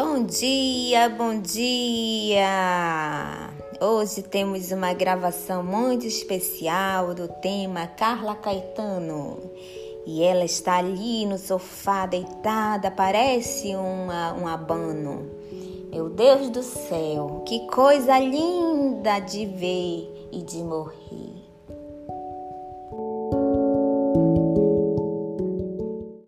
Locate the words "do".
7.16-7.26, 16.48-16.62